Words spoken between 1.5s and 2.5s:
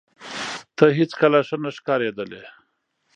نه ښکارېدلې